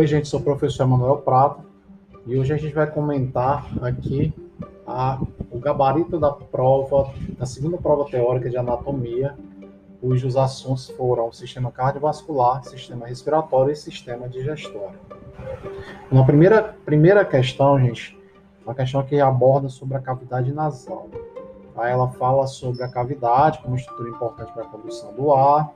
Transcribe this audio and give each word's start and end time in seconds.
Oi, 0.00 0.06
gente, 0.06 0.28
sou 0.28 0.40
o 0.40 0.42
professor 0.42 0.86
Manuel 0.86 1.18
Prata 1.18 1.62
e 2.26 2.34
hoje 2.38 2.54
a 2.54 2.56
gente 2.56 2.74
vai 2.74 2.90
comentar 2.90 3.66
aqui 3.82 4.32
a, 4.86 5.20
o 5.50 5.58
gabarito 5.58 6.18
da 6.18 6.32
prova, 6.32 7.12
da 7.38 7.44
segunda 7.44 7.76
prova 7.76 8.06
teórica 8.06 8.48
de 8.48 8.56
anatomia, 8.56 9.36
cujos 10.00 10.38
assuntos 10.38 10.88
foram 10.88 11.30
sistema 11.32 11.70
cardiovascular, 11.70 12.64
sistema 12.64 13.06
respiratório 13.06 13.72
e 13.72 13.76
sistema 13.76 14.26
digestório. 14.26 14.98
Na 16.10 16.24
primeira, 16.24 16.74
primeira 16.82 17.22
questão, 17.22 17.78
gente, 17.78 18.18
uma 18.64 18.74
questão 18.74 19.02
que 19.02 19.20
aborda 19.20 19.68
sobre 19.68 19.98
a 19.98 20.00
cavidade 20.00 20.50
nasal. 20.50 21.08
Aí 21.76 21.92
ela 21.92 22.08
fala 22.08 22.46
sobre 22.46 22.82
a 22.82 22.88
cavidade 22.88 23.58
como 23.58 23.76
estrutura 23.76 24.08
importante 24.08 24.50
para 24.54 24.62
a 24.62 24.66
condução 24.66 25.12
do 25.12 25.30
ar, 25.30 25.70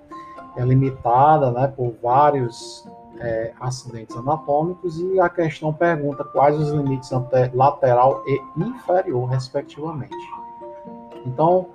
é 0.57 0.65
limitada 0.65 1.51
né, 1.51 1.67
por 1.67 1.93
vários 2.03 2.89
é, 3.21 3.53
acidentes 3.61 4.17
anatômicos 4.17 4.99
e 5.01 5.21
a 5.21 5.29
questão 5.29 5.73
pergunta 5.73 6.25
quais 6.25 6.59
os 6.59 6.71
limites 6.71 7.11
lateral 7.53 8.23
e 8.27 8.41
inferior, 8.57 9.27
respectivamente. 9.27 10.15
Então, 11.27 11.69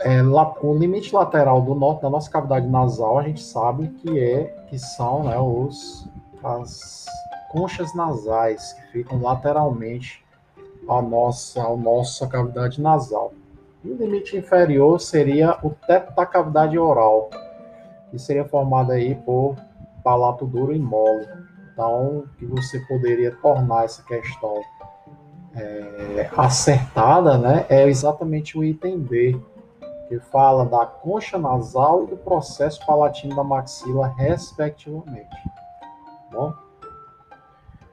é, 0.00 0.22
o 0.22 0.74
limite 0.74 1.14
lateral 1.14 1.62
do 1.62 1.74
norte 1.74 2.02
da 2.02 2.10
nossa 2.10 2.30
cavidade 2.30 2.66
nasal 2.66 3.18
a 3.18 3.22
gente 3.22 3.42
sabe 3.42 3.88
que 3.88 4.18
é 4.18 4.44
que 4.68 4.78
são 4.78 5.24
né, 5.24 5.38
os 5.38 6.08
as 6.44 7.06
conchas 7.50 7.94
nasais 7.94 8.74
que 8.74 8.82
ficam 8.92 9.22
lateralmente 9.22 10.22
à 10.88 11.00
nossa, 11.00 11.62
à 11.62 11.76
nossa 11.76 12.26
cavidade 12.26 12.80
nasal. 12.80 13.32
E 13.82 13.90
o 13.90 13.96
limite 13.96 14.36
inferior 14.36 15.00
seria 15.00 15.58
o 15.62 15.70
teto 15.70 16.14
da 16.14 16.26
cavidade 16.26 16.78
oral, 16.78 17.30
que 18.10 18.18
seria 18.18 18.44
formado 18.44 18.92
aí 18.92 19.14
por 19.14 19.56
palato 20.04 20.46
duro 20.46 20.72
e 20.72 20.78
mole. 20.78 21.26
Então, 21.72 22.24
que 22.38 22.46
você 22.46 22.78
poderia 22.80 23.32
tornar 23.32 23.84
essa 23.84 24.02
questão 24.04 24.62
é, 25.56 26.30
acertada, 26.36 27.36
né, 27.38 27.66
é 27.68 27.88
exatamente 27.88 28.56
o 28.56 28.62
item 28.62 29.00
B, 29.00 29.40
que 30.08 30.20
fala 30.20 30.64
da 30.66 30.84
concha 30.84 31.38
nasal 31.38 32.04
e 32.04 32.06
do 32.08 32.16
processo 32.16 32.84
palatino 32.86 33.34
da 33.34 33.42
maxila, 33.42 34.14
respectivamente. 34.16 35.34
Bom? 36.30 36.52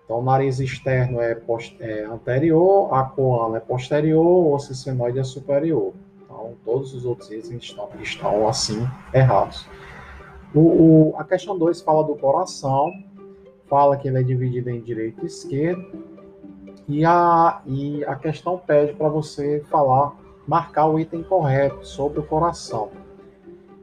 Então, 0.03 0.19
o 0.19 0.23
nariz 0.23 0.59
externo 0.59 1.21
é, 1.21 1.39
é 1.79 2.03
anterior, 2.03 2.93
a 2.93 3.03
coana 3.03 3.57
é 3.57 3.59
posterior, 3.61 4.53
o 4.53 4.59
cicenoide 4.59 5.19
é 5.19 5.23
superior. 5.23 5.93
Então, 6.21 6.53
todos 6.65 6.93
os 6.93 7.05
outros 7.05 7.31
itens 7.31 7.63
estão, 7.63 7.89
estão 8.01 8.47
assim 8.47 8.85
errados. 9.13 9.65
O, 10.53 10.59
o, 10.59 11.15
a 11.17 11.23
questão 11.23 11.57
2 11.57 11.81
fala 11.81 12.03
do 12.03 12.15
coração, 12.15 12.91
fala 13.67 13.95
que 13.95 14.07
ele 14.07 14.19
é 14.19 14.23
dividido 14.23 14.69
em 14.69 14.81
direito 14.81 15.23
e 15.23 15.27
esquerdo, 15.27 16.03
e 16.87 17.05
a, 17.05 17.61
e 17.65 18.03
a 18.03 18.15
questão 18.15 18.57
pede 18.57 18.93
para 18.93 19.07
você 19.07 19.63
falar, 19.69 20.13
marcar 20.45 20.87
o 20.87 20.99
item 20.99 21.23
correto 21.23 21.85
sobre 21.87 22.19
o 22.19 22.23
coração. 22.23 22.89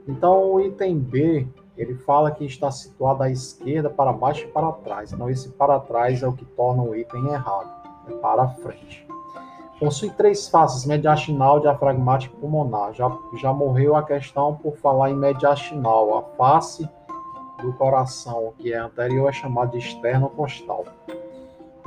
Então, 0.07 0.53
o 0.53 0.61
item 0.61 0.99
B, 0.99 1.47
ele 1.77 1.95
fala 1.95 2.31
que 2.31 2.45
está 2.45 2.71
situado 2.71 3.23
à 3.23 3.31
esquerda, 3.31 3.89
para 3.89 4.13
baixo 4.13 4.45
e 4.45 4.49
para 4.49 4.71
trás. 4.73 5.13
Então, 5.13 5.31
esse 5.31 5.49
para 5.51 5.81
trás 5.81 6.23
é 6.23 6.29
o 6.29 6.33
que 6.35 6.45
torna 6.45 6.83
o 6.83 6.95
item 6.95 7.29
errado, 7.29 7.71
é 8.09 8.13
para 8.13 8.49
frente. 8.49 9.07
Possui 9.79 10.11
três 10.11 10.49
faces, 10.49 10.85
mediastinal, 10.85 11.61
diafragmático 11.61 12.37
e 12.37 12.41
pulmonar. 12.41 12.93
Já, 12.95 13.17
já 13.37 13.53
morreu 13.53 13.95
a 13.95 14.03
questão 14.03 14.57
por 14.57 14.77
falar 14.77 15.11
em 15.11 15.17
mediastinal. 15.17 16.19
A 16.19 16.23
face 16.37 16.89
do 17.63 17.73
coração, 17.75 18.53
que 18.59 18.73
é 18.73 18.79
anterior, 18.79 19.29
é 19.29 19.33
chamada 19.33 19.73
de 19.73 19.79
externo-costal. 19.79 20.85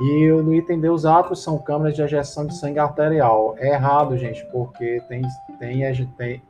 E 0.00 0.28
no 0.32 0.54
item 0.54 0.80
D, 0.80 0.88
os 0.88 1.04
átrios 1.04 1.42
são 1.42 1.58
câmeras 1.58 1.94
de 1.94 2.02
ejeção 2.02 2.46
de 2.46 2.56
sangue 2.56 2.78
arterial. 2.78 3.54
É 3.58 3.74
errado, 3.74 4.16
gente, 4.16 4.44
porque 4.46 5.02
tem, 5.08 5.22
tem, 5.58 6.06
tem, 6.16 6.42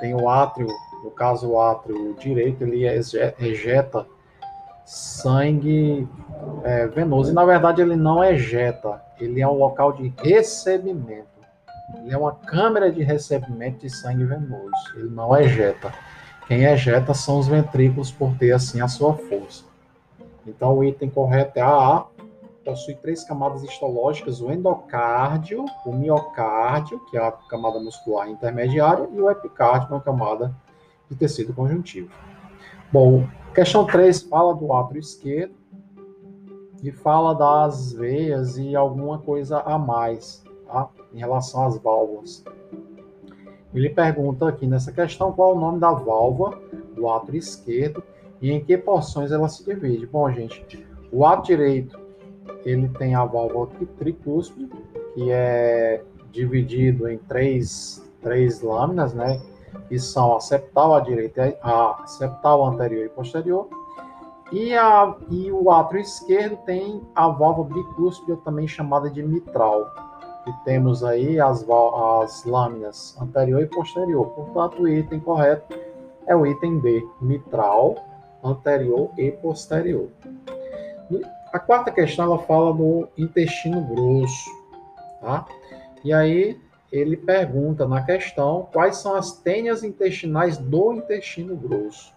tem 0.00 0.14
o 0.14 0.28
átrio, 0.28 0.68
no 1.02 1.10
caso 1.10 1.50
o 1.50 1.60
átrio 1.60 2.14
direito, 2.14 2.62
ele 2.62 2.86
ejeta 2.86 4.06
sangue 4.86 6.08
é, 6.62 6.86
venoso. 6.86 7.32
E 7.32 7.34
na 7.34 7.44
verdade 7.44 7.82
ele 7.82 7.96
não 7.96 8.22
ejeta, 8.22 9.02
ele 9.20 9.40
é 9.40 9.48
um 9.48 9.58
local 9.58 9.92
de 9.92 10.14
recebimento. 10.22 11.26
Ele 11.98 12.12
é 12.12 12.18
uma 12.18 12.32
câmera 12.32 12.90
de 12.90 13.02
recebimento 13.02 13.80
de 13.80 13.90
sangue 13.90 14.24
venoso. 14.24 14.72
Ele 14.94 15.10
não 15.10 15.36
ejeta. 15.36 15.92
Quem 16.46 16.64
ejeta 16.64 17.12
são 17.12 17.38
os 17.38 17.48
ventrículos 17.48 18.10
por 18.12 18.36
ter 18.36 18.52
assim 18.52 18.80
a 18.80 18.88
sua 18.88 19.14
força. 19.14 19.64
Então 20.46 20.78
o 20.78 20.84
item 20.84 21.10
correto 21.10 21.58
é 21.58 21.62
a 21.62 21.68
A. 21.68 22.06
Possui 22.64 22.94
três 22.94 23.24
camadas 23.24 23.62
histológicas: 23.62 24.40
o 24.40 24.50
endocárdio, 24.50 25.64
o 25.84 25.92
miocárdio, 25.92 27.00
que 27.10 27.16
é 27.16 27.20
a 27.20 27.32
camada 27.32 27.78
muscular 27.80 28.28
intermediária, 28.28 29.08
e 29.12 29.20
o 29.20 29.30
epicárdio, 29.30 29.90
uma 29.90 30.00
camada 30.00 30.54
de 31.08 31.16
tecido 31.16 31.52
conjuntivo. 31.52 32.10
Bom, 32.92 33.26
questão 33.54 33.84
3 33.84 34.22
fala 34.22 34.54
do 34.54 34.72
átrio 34.72 35.00
esquerdo 35.00 35.54
e 36.82 36.92
fala 36.92 37.34
das 37.34 37.92
veias 37.92 38.56
e 38.58 38.76
alguma 38.76 39.18
coisa 39.18 39.58
a 39.60 39.76
mais 39.76 40.44
tá? 40.66 40.88
em 41.12 41.18
relação 41.18 41.66
às 41.66 41.76
válvulas. 41.78 42.44
Ele 43.74 43.90
pergunta 43.90 44.48
aqui 44.48 44.66
nessa 44.66 44.92
questão 44.92 45.32
qual 45.32 45.50
é 45.50 45.56
o 45.56 45.60
nome 45.60 45.80
da 45.80 45.92
válvula 45.92 46.58
do 46.94 47.08
átrio 47.08 47.38
esquerdo 47.38 48.02
e 48.40 48.52
em 48.52 48.64
que 48.64 48.78
porções 48.78 49.32
ela 49.32 49.48
se 49.48 49.64
divide. 49.64 50.06
Bom, 50.06 50.30
gente, 50.30 50.86
o 51.10 51.26
átrio 51.26 51.56
direito 51.56 51.98
ele 52.64 52.88
tem 52.90 53.14
a 53.14 53.24
válvula 53.24 53.68
tricúspide, 53.98 54.70
que 55.14 55.30
é 55.30 56.02
dividido 56.30 57.08
em 57.08 57.18
três, 57.18 58.08
três 58.22 58.62
lâminas, 58.62 59.12
né? 59.12 59.40
Que 59.88 59.98
são 59.98 60.36
a 60.36 60.40
septal 60.40 60.94
à 60.94 61.00
direita, 61.00 61.56
a 61.62 62.04
septal 62.06 62.64
anterior 62.64 63.04
e 63.04 63.08
posterior, 63.08 63.68
e, 64.52 64.74
a, 64.74 65.14
e 65.28 65.50
o 65.50 65.70
átrio 65.70 66.00
esquerdo 66.00 66.56
tem 66.64 67.02
a 67.14 67.28
válvula 67.28 67.68
bicúspide, 67.68 68.36
também 68.44 68.68
chamada 68.68 69.10
de 69.10 69.22
mitral, 69.22 69.90
que 70.44 70.52
temos 70.64 71.02
aí 71.02 71.40
as, 71.40 71.66
as 71.68 72.44
lâminas 72.44 73.16
anterior 73.20 73.60
e 73.60 73.66
posterior. 73.66 74.26
Portanto, 74.26 74.82
o 74.82 74.88
item 74.88 75.18
correto 75.18 75.76
é 76.26 76.36
o 76.36 76.46
item 76.46 76.78
D, 76.78 77.04
mitral, 77.20 77.96
anterior 78.42 79.10
e 79.18 79.32
posterior. 79.32 80.08
A 81.52 81.58
quarta 81.58 81.90
questão 81.90 82.26
ela 82.26 82.38
fala 82.38 82.72
do 82.72 83.08
intestino 83.16 83.80
grosso, 83.82 84.50
tá? 85.20 85.46
E 86.04 86.12
aí 86.12 86.60
ele 86.96 87.16
pergunta 87.16 87.86
na 87.86 88.02
questão 88.02 88.68
quais 88.72 88.96
são 88.96 89.14
as 89.14 89.32
tênias 89.32 89.84
intestinais 89.84 90.56
do 90.56 90.92
intestino 90.92 91.56
grosso. 91.56 92.14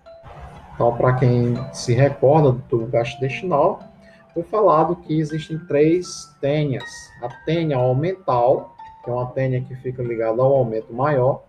Então, 0.74 0.96
para 0.96 1.14
quem 1.14 1.56
se 1.74 1.94
recorda 1.94 2.54
do 2.54 2.62
tubo 2.70 2.88
gastrointestinal, 2.88 3.82
foi 4.34 4.44
falado 4.44 4.96
que 4.96 5.20
existem 5.20 5.60
três 5.68 6.34
tênias. 6.40 6.90
A 7.22 7.28
tênia 7.46 7.76
aumental, 7.76 8.76
que 9.04 9.10
é 9.10 9.14
uma 9.14 9.26
tênia 9.28 9.62
que 9.62 9.76
fica 9.76 10.02
ligada 10.02 10.42
ao 10.42 10.54
aumento 10.56 10.94
maior. 10.94 11.44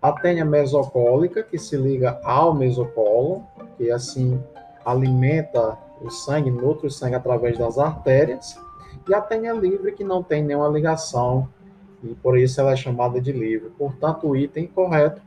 A 0.00 0.12
tênia 0.12 0.44
mesocólica, 0.44 1.42
que 1.42 1.58
se 1.58 1.76
liga 1.76 2.18
ao 2.24 2.54
mesocolo, 2.54 3.44
que 3.76 3.90
assim 3.90 4.42
alimenta 4.84 5.76
o 6.00 6.10
sangue, 6.10 6.50
nutre 6.50 6.86
o 6.86 6.90
sangue 6.90 7.16
através 7.16 7.58
das 7.58 7.78
artérias. 7.78 8.58
E 9.06 9.14
a 9.14 9.20
tênia 9.20 9.52
livre, 9.52 9.92
que 9.92 10.04
não 10.04 10.22
tem 10.22 10.42
nenhuma 10.42 10.68
ligação, 10.68 11.48
e 12.02 12.14
por 12.14 12.38
isso 12.38 12.60
ela 12.60 12.72
é 12.72 12.76
chamada 12.76 13.20
de 13.20 13.32
livre. 13.32 13.70
Portanto, 13.76 14.28
o 14.28 14.36
item 14.36 14.66
correto 14.66 15.20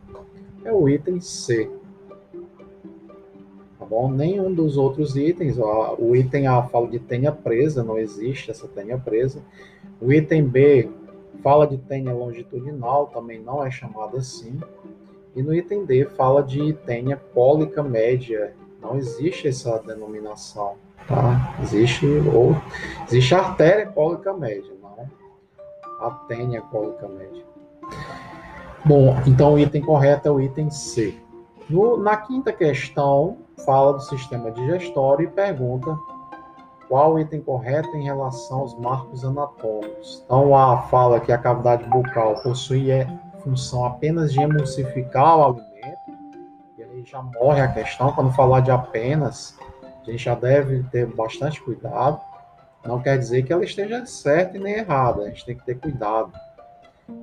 é 0.63 0.71
o 0.71 0.87
item 0.89 1.19
C 1.19 1.69
tá 3.83 3.89
bom? 3.89 4.09
Nenhum 4.09 4.53
dos 4.53 4.77
outros 4.77 5.17
itens, 5.17 5.59
ó, 5.59 5.95
o 5.99 6.15
item 6.15 6.47
A 6.47 6.63
fala 6.63 6.87
de 6.87 6.99
tenha 6.99 7.31
presa, 7.33 7.83
não 7.83 7.97
existe 7.97 8.49
essa 8.49 8.65
tenha 8.65 8.97
presa. 8.97 9.41
O 9.99 10.11
item 10.11 10.47
B 10.47 10.89
fala 11.43 11.67
de 11.67 11.77
tenha 11.77 12.13
longitudinal, 12.13 13.07
também 13.07 13.41
não 13.41 13.63
é 13.63 13.69
chamado 13.69 14.15
assim. 14.15 14.57
E 15.35 15.43
no 15.43 15.53
item 15.53 15.85
D 15.85 16.05
fala 16.05 16.41
de 16.41 16.73
tenha 16.85 17.17
cólica 17.17 17.83
média, 17.83 18.53
não 18.81 18.95
existe 18.95 19.49
essa 19.49 19.77
denominação, 19.79 20.75
tá? 21.07 21.57
Existe 21.61 22.05
ou 22.33 22.55
existe 23.05 23.35
artéria 23.35 23.85
cólica 23.87 24.33
média, 24.33 24.72
não 26.03 26.09
a 26.09 26.11
tenha 26.27 26.61
cólica 26.61 27.07
média. 27.07 27.45
Bom, 28.85 29.15
então 29.25 29.53
o 29.53 29.59
item 29.59 29.81
correto 29.81 30.27
é 30.27 30.31
o 30.31 30.41
item 30.41 30.69
C. 30.69 31.17
No, 31.69 31.97
na 31.97 32.17
quinta 32.17 32.51
questão, 32.51 33.38
fala 33.65 33.94
do 33.94 34.01
sistema 34.01 34.51
digestório 34.51 35.25
e 35.25 35.27
pergunta 35.29 35.97
qual 36.89 37.13
o 37.13 37.19
item 37.19 37.41
correto 37.41 37.95
em 37.95 38.03
relação 38.03 38.59
aos 38.59 38.77
marcos 38.77 39.23
anatômicos. 39.23 40.21
Então, 40.25 40.55
A 40.55 40.81
fala 40.83 41.19
que 41.19 41.31
a 41.31 41.38
cavidade 41.38 41.85
bucal 41.85 42.35
possui 42.44 42.91
é, 42.91 43.07
função 43.41 43.85
apenas 43.85 44.33
de 44.33 44.41
emulsificar 44.41 45.38
o 45.38 45.44
alimento, 45.45 45.67
e 46.77 46.83
aí 46.83 47.03
já 47.06 47.21
morre 47.21 47.61
a 47.61 47.67
questão, 47.69 48.11
quando 48.11 48.33
falar 48.33 48.59
de 48.59 48.71
apenas, 48.71 49.57
A 50.06 50.11
gente 50.11 50.25
já 50.25 50.35
deve 50.35 50.83
ter 50.91 51.07
bastante 51.07 51.61
cuidado. 51.61 52.19
Não 52.85 53.01
quer 53.01 53.18
dizer 53.18 53.44
que 53.44 53.53
ela 53.53 53.63
esteja 53.63 54.06
certa 54.06 54.57
e 54.57 54.59
nem 54.59 54.74
errada. 54.74 55.24
A 55.24 55.30
gente 55.30 55.45
tem 55.45 55.56
que 55.56 55.65
ter 55.65 55.80
cuidado. 55.80 56.31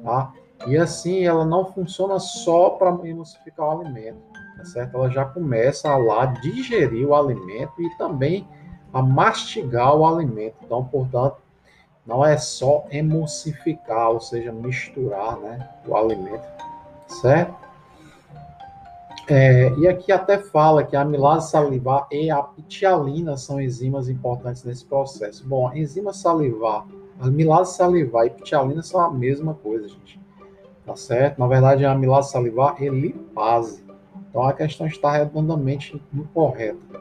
Tá? 0.02 0.32
E 0.66 0.76
assim, 0.76 1.24
ela 1.24 1.44
não 1.44 1.72
funciona 1.72 2.18
só 2.18 2.70
para 2.70 2.90
emulsificar 3.08 3.66
o 3.66 3.80
alimento, 3.80 4.20
tá 4.56 4.64
certo? 4.64 4.96
Ela 4.96 5.10
já 5.10 5.24
começa 5.24 5.88
a 5.88 5.96
lá 5.96 6.26
digerir 6.26 7.06
o 7.06 7.14
alimento 7.14 7.80
e 7.80 7.96
também 7.96 8.46
a 8.92 9.00
mastigar 9.00 9.94
o 9.96 10.06
alimento. 10.06 10.56
Então, 10.62 10.84
portanto, 10.84 11.38
não 12.06 12.24
é 12.24 12.36
só 12.36 12.86
emulsificar, 12.90 14.10
ou 14.10 14.20
seja, 14.20 14.52
misturar 14.52 15.38
né, 15.38 15.68
o 15.86 15.96
alimento, 15.96 16.44
certo? 17.06 17.69
É, 19.32 19.72
e 19.78 19.86
aqui 19.86 20.10
até 20.10 20.38
fala 20.38 20.82
que 20.82 20.96
a 20.96 21.02
amilase 21.02 21.52
salivar 21.52 22.08
e 22.10 22.28
a 22.32 22.42
pitialina 22.42 23.36
são 23.36 23.60
enzimas 23.60 24.08
importantes 24.08 24.64
nesse 24.64 24.84
processo. 24.84 25.46
Bom, 25.46 25.68
a 25.68 25.78
enzima 25.78 26.12
salivar, 26.12 26.84
a 27.20 27.28
amilase 27.28 27.76
salivar 27.76 28.26
e 28.26 28.30
pitialina 28.30 28.82
são 28.82 29.00
a 29.00 29.08
mesma 29.08 29.54
coisa, 29.54 29.88
gente. 29.88 30.20
Tá 30.84 30.96
certo? 30.96 31.38
Na 31.38 31.46
verdade, 31.46 31.84
a 31.84 31.92
amilase 31.92 32.32
salivar 32.32 32.74
é 32.82 32.88
lipase. 32.88 33.84
Então 34.28 34.42
a 34.42 34.52
questão 34.52 34.88
está 34.88 35.12
redondamente 35.12 36.02
incorreta. 36.12 37.00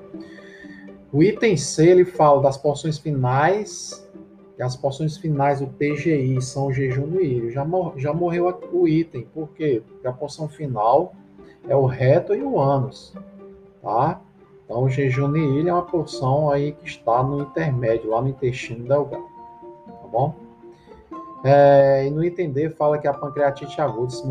O 1.11 1.23
item 1.23 1.57
C 1.57 1.87
ele 1.87 2.05
fala 2.05 2.43
das 2.43 2.57
porções 2.57 2.99
finais 2.99 4.07
e 4.55 4.61
as 4.61 4.75
porções 4.75 5.17
finais 5.17 5.61
do 5.61 5.67
PGI 5.67 6.39
são 6.43 6.67
o 6.67 6.71
jejum 6.71 7.07
do 7.07 7.19
ilho. 7.19 7.49
Já, 7.49 7.65
mor 7.65 7.93
já 7.97 8.13
morreu 8.13 8.55
o 8.71 8.87
item, 8.87 9.25
por 9.33 9.49
quê? 9.49 9.81
Porque 9.87 10.07
a 10.07 10.13
porção 10.13 10.47
final 10.47 11.15
é 11.67 11.75
o 11.75 11.85
reto 11.85 12.33
e 12.33 12.41
o 12.41 12.59
ânus, 12.59 13.13
tá? 13.81 14.21
Então, 14.65 14.83
o 14.83 14.89
jejum 14.89 15.35
ilha 15.35 15.71
é 15.71 15.73
uma 15.73 15.81
porção 15.81 16.49
aí 16.49 16.73
que 16.73 16.87
está 16.87 17.23
no 17.23 17.41
intermédio, 17.41 18.11
lá 18.11 18.21
no 18.21 18.29
intestino 18.29 18.87
delgado, 18.87 19.23
tá 19.87 20.07
bom? 20.11 20.35
É, 21.43 22.05
e 22.05 22.09
no 22.09 22.21
D 22.21 22.69
fala 22.71 22.97
que 22.97 23.07
a 23.07 23.13
pancreatite 23.13 23.79
aguda 23.79 24.09
se 24.09 24.27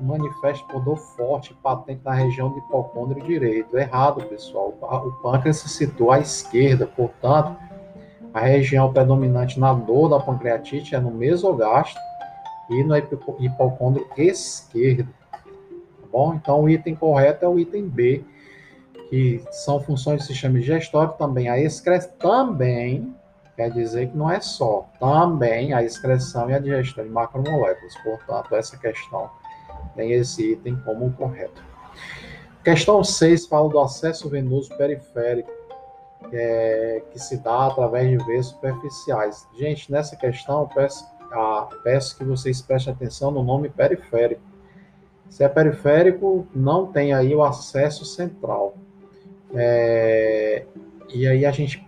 manifesta 0.00 0.64
por 0.68 0.80
dor 0.84 0.96
forte 0.96 1.52
patente 1.54 2.02
na 2.04 2.12
região 2.12 2.50
do 2.50 2.58
hipocôndrio 2.58 3.22
direito. 3.24 3.76
Errado, 3.76 4.24
pessoal. 4.26 4.72
O 4.80 5.12
pâncreas 5.22 5.56
se 5.56 5.68
situa 5.68 6.16
à 6.16 6.18
esquerda, 6.20 6.86
portanto, 6.86 7.56
a 8.32 8.40
região 8.40 8.92
predominante 8.92 9.58
na 9.58 9.72
dor 9.72 10.08
da 10.08 10.20
pancreatite 10.20 10.94
é 10.94 11.00
no 11.00 11.10
mesogastro 11.10 12.00
e 12.70 12.84
no 12.84 12.96
hipocôndrio 12.96 14.06
esquerdo. 14.16 15.08
Bom? 16.16 16.32
Então, 16.32 16.62
o 16.62 16.70
item 16.70 16.94
correto 16.94 17.44
é 17.44 17.48
o 17.48 17.58
item 17.58 17.86
B, 17.86 18.24
que 19.10 19.44
são 19.50 19.78
funções 19.78 20.22
do 20.22 20.26
sistema 20.26 20.58
digestório, 20.58 21.12
também 21.12 21.50
a 21.50 21.60
excreção, 21.60 22.10
também 22.18 23.14
quer 23.54 23.70
dizer 23.70 24.08
que 24.08 24.16
não 24.16 24.30
é 24.30 24.40
só, 24.40 24.88
também 24.98 25.74
a 25.74 25.82
excreção 25.82 26.48
e 26.48 26.54
a 26.54 26.58
digestão 26.58 27.04
de 27.04 27.10
macromoléculas. 27.10 27.94
Portanto, 28.02 28.54
essa 28.54 28.78
questão 28.78 29.28
tem 29.94 30.12
esse 30.12 30.52
item 30.52 30.80
como 30.86 31.12
correto. 31.12 31.62
Questão 32.64 33.04
6 33.04 33.46
fala 33.46 33.68
do 33.68 33.78
acesso 33.78 34.26
venoso 34.30 34.74
periférico 34.78 35.50
é, 36.32 37.02
que 37.12 37.18
se 37.18 37.36
dá 37.36 37.66
através 37.66 38.08
de 38.08 38.24
veias 38.24 38.46
superficiais. 38.46 39.46
Gente, 39.58 39.92
nessa 39.92 40.16
questão, 40.16 40.66
peço, 40.74 41.06
ah, 41.30 41.68
peço 41.84 42.16
que 42.16 42.24
vocês 42.24 42.62
prestem 42.62 42.94
atenção 42.94 43.30
no 43.30 43.44
nome 43.44 43.68
periférico. 43.68 44.55
Se 45.28 45.44
é 45.44 45.48
periférico, 45.48 46.46
não 46.54 46.86
tem 46.86 47.12
aí 47.12 47.34
o 47.34 47.42
acesso 47.42 48.04
central. 48.04 48.74
É, 49.54 50.64
e 51.12 51.26
aí 51.26 51.44
a 51.44 51.50
gente 51.50 51.86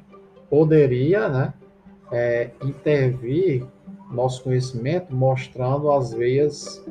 poderia 0.48 1.28
né, 1.28 1.54
é, 2.10 2.50
intervir 2.62 3.66
nosso 4.10 4.42
conhecimento 4.42 5.14
mostrando 5.14 5.90
as 5.90 6.12
veias 6.12 6.82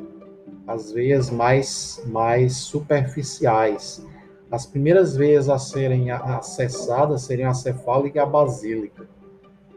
as 0.68 0.92
veias 0.92 1.30
mais, 1.30 2.02
mais 2.06 2.56
superficiais. 2.56 4.06
As 4.50 4.66
primeiras 4.66 5.16
veias 5.16 5.48
a 5.48 5.58
serem 5.58 6.10
acessadas 6.10 7.22
seriam 7.22 7.50
a 7.50 7.54
cefálica 7.54 8.18
e 8.18 8.20
a 8.20 8.26
basílica, 8.26 9.08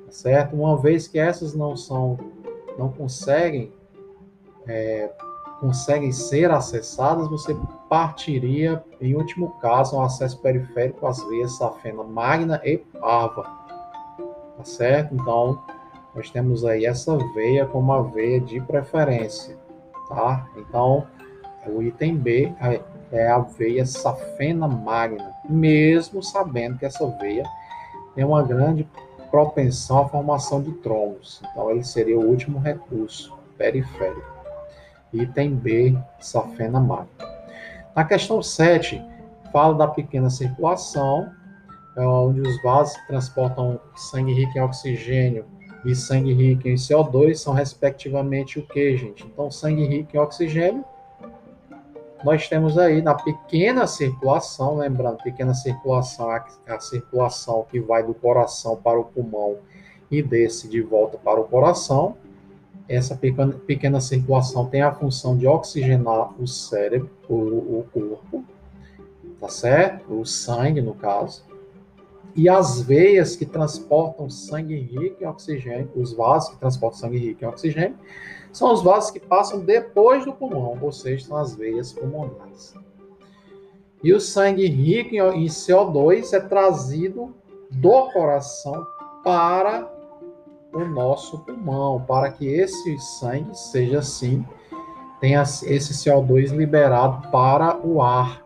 tá 0.05 0.11
certo? 0.11 0.53
Uma 0.53 0.77
vez 0.77 1.07
que 1.07 1.17
essas 1.17 1.53
não 1.53 1.77
são, 1.77 2.19
não 2.77 2.91
conseguem, 2.91 3.71
é, 4.67 5.09
conseguem 5.61 6.11
ser 6.11 6.49
acessadas, 6.49 7.29
você 7.29 7.55
partiria, 7.87 8.83
em 8.99 9.13
último 9.13 9.51
caso, 9.61 9.95
um 9.95 10.01
acesso 10.01 10.39
periférico 10.39 11.05
às 11.05 11.23
veias 11.29 11.55
safena 11.55 12.03
magna 12.03 12.59
e 12.65 12.79
parva, 12.79 13.43
tá 14.57 14.63
certo? 14.63 15.13
Então, 15.13 15.61
nós 16.15 16.31
temos 16.31 16.65
aí 16.65 16.85
essa 16.85 17.15
veia 17.35 17.67
como 17.67 17.93
a 17.93 18.01
veia 18.01 18.41
de 18.41 18.59
preferência, 18.59 19.55
tá? 20.09 20.47
Então, 20.57 21.05
o 21.67 21.83
item 21.83 22.17
B 22.17 22.51
é 23.11 23.27
a 23.27 23.37
veia 23.37 23.85
safena 23.85 24.67
magna, 24.67 25.31
mesmo 25.47 26.23
sabendo 26.23 26.79
que 26.79 26.85
essa 26.85 27.05
veia 27.19 27.43
tem 28.15 28.25
uma 28.25 28.41
grande 28.41 28.89
propensão 29.29 29.99
à 29.99 30.09
formação 30.09 30.59
de 30.59 30.71
trombos. 30.71 31.39
Então, 31.51 31.69
ele 31.69 31.83
seria 31.83 32.17
o 32.17 32.25
último 32.25 32.57
recurso 32.57 33.31
periférico. 33.59 34.40
Item 35.13 35.55
B, 35.55 35.97
safena 36.19 36.79
magna. 36.79 37.07
Na 37.95 38.03
questão 38.05 38.41
7, 38.41 39.03
fala 39.51 39.75
da 39.75 39.87
pequena 39.87 40.29
circulação, 40.29 41.29
é 41.97 42.01
onde 42.01 42.41
os 42.41 42.61
vasos 42.63 42.95
que 42.97 43.07
transportam 43.07 43.79
sangue 43.95 44.33
rico 44.33 44.57
em 44.57 44.61
oxigênio 44.61 45.45
e 45.83 45.93
sangue 45.93 46.33
rico 46.33 46.67
em 46.67 46.75
CO2 46.75 47.35
são 47.35 47.53
respectivamente 47.53 48.59
o 48.59 48.65
que, 48.65 48.95
gente? 48.95 49.25
Então, 49.25 49.51
sangue 49.51 49.85
rico 49.85 50.15
em 50.15 50.19
oxigênio 50.19 50.85
nós 52.23 52.47
temos 52.47 52.77
aí 52.77 53.01
na 53.01 53.15
pequena 53.15 53.87
circulação, 53.87 54.77
lembrando, 54.77 55.17
pequena 55.23 55.53
circulação 55.53 56.31
é 56.31 56.43
a 56.67 56.79
circulação 56.79 57.65
que 57.69 57.79
vai 57.79 58.03
do 58.03 58.13
coração 58.13 58.75
para 58.75 58.99
o 58.99 59.05
pulmão 59.05 59.57
e 60.09 60.21
desce 60.21 60.67
de 60.67 60.81
volta 60.81 61.17
para 61.17 61.39
o 61.39 61.45
coração. 61.45 62.15
Essa 62.93 63.15
pequena, 63.15 63.53
pequena 63.53 64.01
circulação 64.01 64.65
tem 64.65 64.81
a 64.81 64.93
função 64.93 65.37
de 65.37 65.47
oxigenar 65.47 66.33
o 66.37 66.45
cérebro, 66.45 67.09
o, 67.29 67.35
o 67.35 67.85
corpo, 67.93 68.43
tá 69.39 69.47
certo? 69.47 70.19
O 70.19 70.25
sangue, 70.25 70.81
no 70.81 70.93
caso. 70.93 71.45
E 72.35 72.49
as 72.49 72.81
veias 72.81 73.33
que 73.37 73.45
transportam 73.45 74.29
sangue 74.29 74.75
rico 74.75 75.23
em 75.23 75.25
oxigênio, 75.25 75.89
os 75.95 76.11
vasos 76.11 76.49
que 76.49 76.59
transportam 76.59 76.99
sangue 76.99 77.17
rico 77.17 77.45
em 77.45 77.47
oxigênio, 77.47 77.97
são 78.51 78.73
os 78.73 78.83
vasos 78.83 79.09
que 79.09 79.21
passam 79.21 79.61
depois 79.61 80.25
do 80.25 80.33
pulmão, 80.33 80.77
ou 80.81 80.91
seja, 80.91 81.27
são 81.27 81.37
as 81.37 81.55
veias 81.55 81.93
pulmonares. 81.93 82.73
E 84.03 84.13
o 84.13 84.19
sangue 84.19 84.67
rico 84.67 85.15
em 85.15 85.45
CO2 85.45 86.33
é 86.33 86.41
trazido 86.41 87.33
do 87.69 88.11
coração 88.11 88.85
para 89.23 89.89
o 90.73 90.85
nosso 90.85 91.39
pulmão, 91.39 92.01
para 92.01 92.31
que 92.31 92.47
esse 92.47 92.97
sangue 92.99 93.55
seja 93.55 93.99
assim, 93.99 94.45
tenha 95.19 95.41
esse 95.41 95.93
CO2 95.93 96.51
liberado 96.51 97.29
para 97.29 97.77
o 97.85 98.01
ar. 98.01 98.43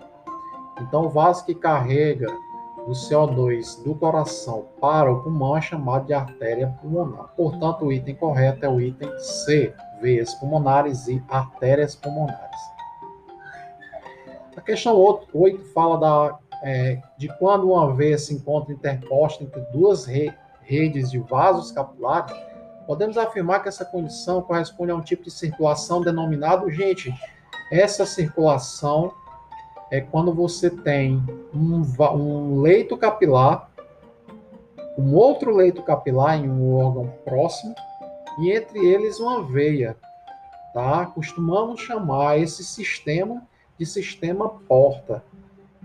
Então, 0.81 1.05
o 1.05 1.09
vaso 1.09 1.45
que 1.45 1.55
carrega 1.55 2.27
o 2.85 2.91
CO2 2.91 3.83
do 3.83 3.95
coração 3.95 4.65
para 4.79 5.11
o 5.11 5.23
pulmão 5.23 5.57
é 5.57 5.61
chamado 5.61 6.05
de 6.05 6.13
artéria 6.13 6.67
pulmonar. 6.81 7.33
Portanto, 7.35 7.85
o 7.85 7.91
item 7.91 8.15
correto 8.15 8.65
é 8.65 8.69
o 8.69 8.79
item 8.79 9.09
C, 9.17 9.73
veias 10.01 10.33
pulmonares 10.35 11.07
e 11.07 11.23
artérias 11.29 11.95
pulmonares. 11.95 12.59
A 14.55 14.61
questão 14.61 14.95
8 15.33 15.65
fala 15.73 15.97
da, 15.97 16.39
é, 16.63 17.01
de 17.17 17.27
quando 17.37 17.71
uma 17.71 17.93
veia 17.93 18.17
se 18.17 18.33
encontra 18.33 18.73
interposta 18.73 19.43
entre 19.43 19.61
duas 19.71 20.05
re, 20.05 20.33
redes 20.65 21.11
de 21.11 21.19
vasos 21.19 21.71
capilares, 21.71 22.35
podemos 22.85 23.17
afirmar 23.17 23.61
que 23.61 23.69
essa 23.69 23.85
condição 23.85 24.41
corresponde 24.41 24.91
a 24.91 24.95
um 24.95 25.01
tipo 25.01 25.23
de 25.23 25.31
circulação 25.31 26.01
denominado, 26.01 26.69
gente, 26.69 27.13
essa 27.71 28.05
circulação 28.05 29.11
é 29.91 30.01
quando 30.01 30.33
você 30.33 30.69
tem 30.69 31.23
um, 31.53 31.83
um 32.13 32.61
leito 32.61 32.97
capilar, 32.97 33.69
um 34.97 35.13
outro 35.15 35.55
leito 35.55 35.83
capilar 35.83 36.37
em 36.37 36.49
um 36.49 36.75
órgão 36.75 37.13
próximo, 37.23 37.75
e 38.39 38.51
entre 38.51 38.79
eles 38.79 39.19
uma 39.19 39.43
veia. 39.43 39.95
Tá? 40.73 41.05
Costumamos 41.05 41.79
chamar 41.79 42.39
esse 42.39 42.63
sistema 42.63 43.41
de 43.77 43.85
sistema 43.85 44.49
porta, 44.49 45.23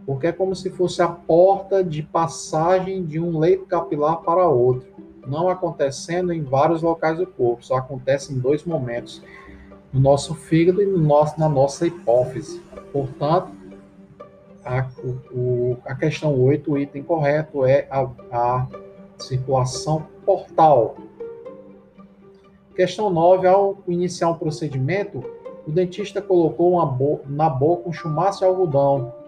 porque 0.07 0.29
é 0.29 0.33
como 0.33 0.55
se 0.55 0.71
fosse 0.71 1.03
a 1.03 1.09
porta 1.09 1.85
de 1.85 2.03
passagem 2.03 3.05
de 3.05 3.21
um 3.21 3.39
leito 3.39 3.67
capilar 3.67 4.19
para 4.19 4.49
outro, 4.49 4.89
não 5.27 5.49
acontecendo 5.49 6.33
em 6.33 6.43
vários 6.43 6.83
locais 6.83 7.19
do 7.19 7.27
corpo, 7.27 7.65
só 7.65 7.77
acontece 7.77 8.33
em 8.33 8.39
dois 8.39 8.65
momentos, 8.65 9.23
no 9.93 10.01
nosso 10.01 10.35
fígado 10.35 10.83
e 10.83 10.87
no 10.87 10.99
nosso, 10.99 11.39
na 11.39 11.49
nossa 11.49 11.87
hipófise. 11.87 12.61
Portanto, 12.93 13.51
a, 14.65 14.87
o, 15.33 15.77
a 15.85 15.95
questão 15.95 16.39
8, 16.41 16.73
o 16.73 16.79
item 16.79 17.03
correto 17.03 17.65
é 17.65 17.87
a, 17.91 18.09
a 18.33 18.67
circulação 19.19 20.07
portal. 20.25 20.97
Questão 22.75 23.11
9, 23.11 23.47
ao 23.47 23.79
iniciar 23.89 24.31
um 24.31 24.35
procedimento, 24.35 25.23
o 25.67 25.71
dentista 25.71 26.23
colocou 26.23 26.85
bo 26.87 27.21
na 27.27 27.49
boca 27.49 27.89
um 27.89 27.93
chumaço 27.93 28.41
de 28.41 28.45
algodão 28.47 29.20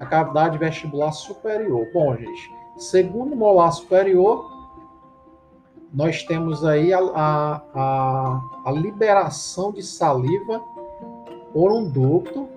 na 0.00 0.06
cavidade 0.06 0.56
vestibular 0.56 1.12
superior. 1.12 1.86
Bom, 1.92 2.16
gente, 2.16 2.50
segundo 2.78 3.36
molar 3.36 3.70
superior, 3.70 4.50
nós 5.92 6.22
temos 6.22 6.64
aí 6.64 6.92
a, 6.92 7.00
a, 7.00 7.62
a, 7.74 8.40
a 8.64 8.72
liberação 8.72 9.70
de 9.70 9.82
saliva 9.82 10.62
por 11.52 11.70
um 11.70 11.86
ducto, 11.86 12.48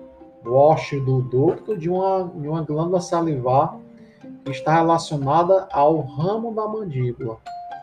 wash 0.44 0.92
do 1.04 1.20
ducto 1.20 1.76
de 1.76 1.90
uma, 1.90 2.30
de 2.34 2.48
uma 2.48 2.62
glândula 2.62 3.00
salivar 3.00 3.76
que 4.44 4.50
está 4.50 4.74
relacionada 4.74 5.68
ao 5.70 6.00
ramo 6.00 6.54
da 6.54 6.66
mandíbula. 6.66 7.38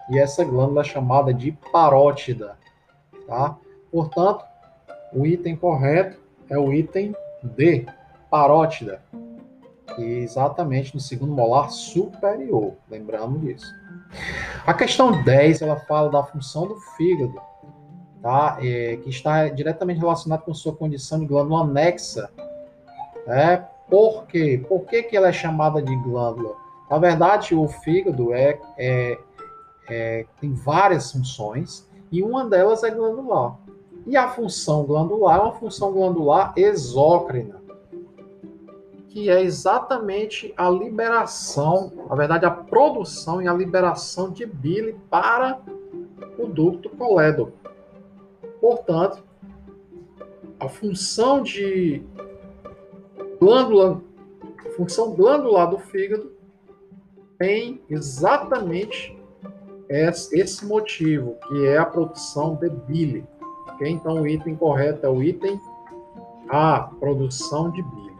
E 0.09 0.17
essa 0.17 0.43
glândula 0.43 0.81
é 0.81 0.85
chamada 0.85 1.33
de 1.33 1.51
parótida. 1.71 2.57
Tá? 3.27 3.55
Portanto, 3.91 4.43
o 5.13 5.25
item 5.25 5.55
correto 5.55 6.19
é 6.49 6.57
o 6.57 6.71
item 6.73 7.15
D, 7.43 7.85
parótida. 8.29 9.01
Exatamente 9.97 10.93
no 10.93 10.99
segundo 10.99 11.33
molar 11.33 11.69
superior, 11.69 12.75
lembrando 12.89 13.39
disso. 13.39 13.73
A 14.65 14.73
questão 14.73 15.23
10, 15.23 15.61
ela 15.61 15.75
fala 15.75 16.09
da 16.09 16.23
função 16.23 16.67
do 16.67 16.75
fígado, 16.95 17.41
tá? 18.21 18.57
É, 18.61 18.97
que 18.97 19.09
está 19.09 19.47
diretamente 19.49 19.99
relacionado 19.99 20.43
com 20.43 20.53
sua 20.53 20.75
condição 20.75 21.19
de 21.19 21.25
glândula 21.25 21.63
anexa. 21.63 22.29
É, 23.27 23.57
por 23.89 24.25
quê? 24.25 24.63
Por 24.67 24.85
que, 24.85 25.03
que 25.03 25.17
ela 25.17 25.29
é 25.29 25.33
chamada 25.33 25.81
de 25.81 25.95
glândula? 25.97 26.55
Na 26.89 26.97
verdade, 26.97 27.55
o 27.55 27.67
fígado 27.67 28.33
é, 28.33 28.59
é, 28.77 29.17
é, 29.89 30.25
tem 30.39 30.53
várias 30.53 31.11
funções 31.11 31.87
e 32.11 32.21
uma 32.21 32.45
delas 32.45 32.83
é 32.83 32.91
glandular. 32.91 33.57
E 34.05 34.17
a 34.17 34.27
função 34.29 34.83
glandular 34.83 35.37
é 35.37 35.41
uma 35.41 35.53
função 35.53 35.93
glandular 35.93 36.53
exócrina 36.57 37.60
que 39.11 39.29
é 39.29 39.43
exatamente 39.43 40.53
a 40.55 40.69
liberação, 40.69 41.91
na 42.07 42.15
verdade, 42.15 42.45
a 42.45 42.51
produção 42.51 43.41
e 43.41 43.47
a 43.47 43.53
liberação 43.53 44.31
de 44.31 44.45
bile 44.45 44.95
para 45.09 45.59
o 46.39 46.47
ducto 46.47 46.89
colédoco. 46.91 47.51
Portanto, 48.61 49.21
a 50.57 50.69
função 50.69 51.43
de 51.43 52.01
glândula, 53.37 54.01
função 54.77 55.13
glandular 55.13 55.69
do 55.69 55.77
fígado 55.77 56.31
tem 57.37 57.81
exatamente 57.89 59.19
esse 59.89 60.65
motivo, 60.65 61.35
que 61.49 61.65
é 61.65 61.77
a 61.77 61.85
produção 61.85 62.55
de 62.55 62.69
bile. 62.69 63.25
Okay? 63.73 63.89
Então, 63.89 64.21
o 64.21 64.27
item 64.27 64.55
correto 64.55 65.05
é 65.05 65.09
o 65.09 65.21
item 65.21 65.59
A, 66.47 66.89
produção 66.97 67.69
de 67.71 67.83
bile. 67.83 68.10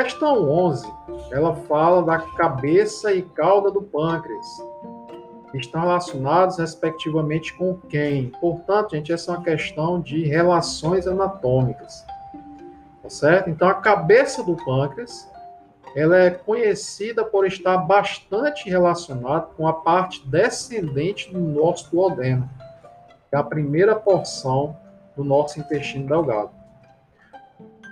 Questão 0.00 0.48
11, 0.48 0.88
ela 1.32 1.56
fala 1.56 2.04
da 2.04 2.18
cabeça 2.18 3.12
e 3.12 3.20
cauda 3.20 3.68
do 3.68 3.82
pâncreas. 3.82 4.46
Estão 5.52 5.80
relacionados 5.80 6.56
respectivamente 6.56 7.52
com 7.56 7.74
quem? 7.74 8.30
Portanto, 8.40 8.92
gente, 8.92 9.12
essa 9.12 9.32
é 9.32 9.34
uma 9.34 9.42
questão 9.42 10.00
de 10.00 10.24
relações 10.24 11.08
anatômicas. 11.08 12.06
Tá 13.02 13.10
certo? 13.10 13.50
Então, 13.50 13.66
a 13.66 13.74
cabeça 13.74 14.40
do 14.44 14.54
pâncreas, 14.64 15.28
ela 15.96 16.16
é 16.16 16.30
conhecida 16.30 17.24
por 17.24 17.44
estar 17.44 17.78
bastante 17.78 18.70
relacionada 18.70 19.48
com 19.56 19.66
a 19.66 19.72
parte 19.72 20.24
descendente 20.28 21.32
do 21.32 21.40
nosso 21.40 21.90
duodeno, 21.90 22.48
que 23.28 23.34
é 23.34 23.36
a 23.36 23.42
primeira 23.42 23.96
porção 23.96 24.76
do 25.16 25.24
nosso 25.24 25.58
intestino 25.58 26.06
delgado. 26.06 26.57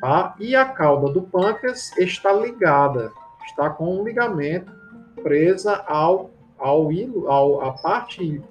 Tá? 0.00 0.34
E 0.38 0.54
a 0.54 0.64
cauda 0.64 1.12
do 1.12 1.22
pâncreas 1.22 1.96
está 1.98 2.32
ligada, 2.32 3.10
está 3.46 3.70
com 3.70 3.98
um 3.98 4.04
ligamento 4.04 4.70
presa 5.22 5.82
ao, 5.86 6.30
ao 6.58 6.92
hilo, 6.92 7.28
ao, 7.28 7.62
a 7.62 7.72
parte 7.72 8.42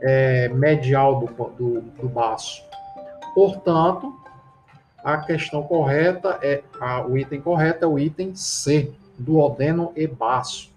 é, 0.00 0.48
medial 0.48 1.20
do, 1.20 1.26
do, 1.50 1.80
do 1.80 2.08
baço. 2.08 2.62
Portanto, 3.34 4.14
a 5.02 5.18
questão 5.18 5.62
correta 5.62 6.38
é 6.42 6.62
a, 6.80 7.04
o 7.04 7.18
item 7.18 7.40
correto 7.40 7.84
é 7.84 7.88
o 7.88 7.98
item 7.98 8.34
C, 8.34 8.92
do 9.18 9.38
odeno 9.38 9.92
e 9.96 10.06
baço. 10.06 10.72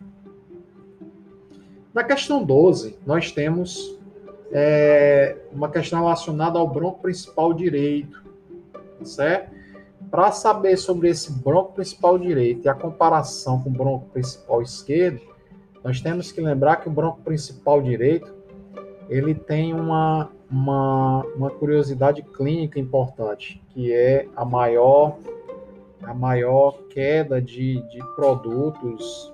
Na 1.94 2.04
questão 2.04 2.44
12, 2.44 2.98
nós 3.06 3.32
temos 3.32 3.98
é, 4.52 5.38
uma 5.52 5.70
questão 5.70 6.02
relacionada 6.02 6.60
ao 6.60 6.68
bronco 6.68 7.02
principal 7.02 7.54
direito, 7.54 8.24
certo? 9.04 9.55
Para 10.16 10.32
saber 10.32 10.78
sobre 10.78 11.10
esse 11.10 11.30
bronco 11.30 11.74
principal 11.74 12.18
direito 12.18 12.66
e 12.66 12.70
a 12.70 12.74
comparação 12.74 13.62
com 13.62 13.70
o 13.70 13.74
bronco 13.74 14.06
principal 14.14 14.62
esquerdo, 14.62 15.20
nós 15.84 16.00
temos 16.00 16.32
que 16.32 16.40
lembrar 16.40 16.78
que 16.78 16.88
o 16.88 16.90
bronco 16.90 17.20
principal 17.20 17.82
direito 17.82 18.34
ele 19.10 19.36
tem 19.36 19.74
uma, 19.74 20.32
uma, 20.50 21.22
uma 21.36 21.50
curiosidade 21.50 22.22
clínica 22.22 22.80
importante, 22.80 23.62
que 23.72 23.92
é 23.92 24.26
a 24.38 24.46
maior 24.46 25.18
a 26.02 26.14
maior 26.14 26.84
queda 26.92 27.42
de, 27.42 27.82
de 27.90 28.00
produtos 28.16 29.34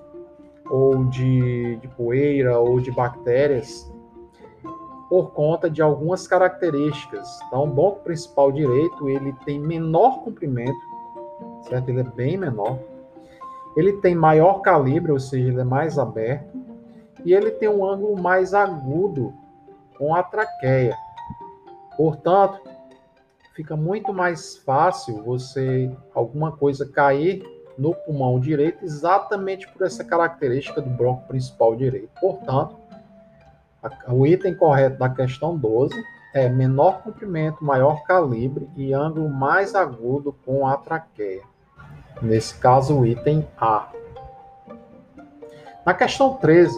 ou 0.67 1.05
de, 1.05 1.75
de 1.75 1.87
poeira 1.89 2.59
ou 2.59 2.81
de 2.81 2.89
bactérias 2.89 3.87
por 5.11 5.31
conta 5.33 5.69
de 5.69 5.81
algumas 5.81 6.25
características. 6.25 7.27
Então, 7.45 7.65
o 7.65 7.67
banco 7.67 7.99
principal 7.99 8.49
direito 8.49 9.09
ele 9.09 9.33
tem 9.43 9.59
menor 9.59 10.23
comprimento, 10.23 10.79
certo? 11.67 11.89
Ele 11.89 11.99
é 11.99 12.03
bem 12.03 12.37
menor. 12.37 12.79
Ele 13.75 13.91
tem 13.97 14.15
maior 14.15 14.61
calibre, 14.61 15.11
ou 15.11 15.19
seja, 15.19 15.49
ele 15.49 15.59
é 15.59 15.65
mais 15.65 15.99
aberto. 15.99 16.57
E 17.25 17.33
ele 17.33 17.51
tem 17.51 17.67
um 17.67 17.83
ângulo 17.83 18.21
mais 18.21 18.53
agudo 18.53 19.33
com 19.97 20.15
a 20.15 20.23
traqueia. 20.23 20.95
Portanto, 21.97 22.61
fica 23.53 23.75
muito 23.75 24.13
mais 24.13 24.55
fácil 24.59 25.21
você 25.23 25.91
alguma 26.15 26.53
coisa 26.53 26.89
cair 26.89 27.43
no 27.77 27.93
pulmão 27.93 28.39
direito 28.39 28.85
exatamente 28.85 29.67
por 29.73 29.85
essa 29.85 30.05
característica 30.05 30.79
do 30.81 30.89
bronco 30.89 31.27
principal 31.27 31.75
direito. 31.75 32.11
Portanto, 32.21 32.80
o 34.07 34.25
item 34.27 34.55
correto 34.55 34.99
da 34.99 35.09
questão 35.09 35.57
12 35.57 35.95
é 36.33 36.47
menor 36.47 37.01
comprimento, 37.01 37.63
maior 37.63 38.03
calibre 38.03 38.69
e 38.77 38.93
ângulo 38.93 39.29
mais 39.29 39.75
agudo 39.75 40.33
com 40.45 40.67
a 40.67 40.77
traqueia. 40.77 41.43
Nesse 42.21 42.57
caso, 42.57 42.99
o 42.99 43.05
item 43.05 43.47
A. 43.57 43.91
Na 45.85 45.93
questão 45.93 46.35
13, 46.35 46.77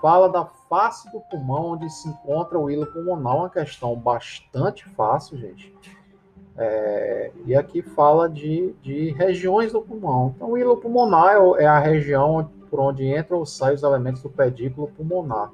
fala 0.00 0.28
da 0.28 0.44
face 0.68 1.10
do 1.10 1.20
pulmão 1.20 1.72
onde 1.72 1.90
se 1.90 2.08
encontra 2.08 2.58
o 2.58 2.70
hilo 2.70 2.86
pulmonar, 2.86 3.36
uma 3.36 3.50
questão 3.50 3.96
bastante 3.96 4.84
fácil, 4.90 5.36
gente. 5.36 5.74
É, 6.56 7.32
e 7.44 7.54
aqui 7.54 7.82
fala 7.82 8.28
de, 8.28 8.72
de 8.82 9.10
regiões 9.10 9.72
do 9.72 9.82
pulmão. 9.82 10.32
Então, 10.34 10.52
o 10.52 10.58
hilo 10.58 10.76
pulmonar 10.76 11.34
é, 11.34 11.64
é 11.64 11.66
a 11.66 11.78
região 11.78 12.48
por 12.70 12.80
onde 12.80 13.04
entram 13.04 13.38
ou 13.38 13.46
saem 13.46 13.74
os 13.74 13.82
elementos 13.82 14.22
do 14.22 14.30
pedículo 14.30 14.88
pulmonar. 14.96 15.50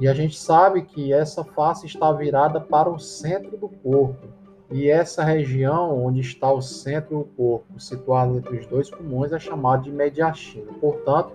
E 0.00 0.08
a 0.08 0.14
gente 0.14 0.38
sabe 0.38 0.80
que 0.80 1.12
essa 1.12 1.44
face 1.44 1.86
está 1.86 2.10
virada 2.10 2.58
para 2.58 2.88
o 2.88 2.98
centro 2.98 3.58
do 3.58 3.68
corpo. 3.68 4.28
E 4.70 4.88
essa 4.88 5.22
região 5.22 6.06
onde 6.06 6.20
está 6.20 6.50
o 6.50 6.62
centro 6.62 7.18
do 7.18 7.24
corpo, 7.24 7.78
situado 7.78 8.38
entre 8.38 8.56
os 8.56 8.66
dois 8.66 8.88
pulmões, 8.88 9.30
é 9.30 9.38
chamada 9.38 9.82
de 9.82 9.92
mediastina. 9.92 10.72
Portanto, 10.80 11.32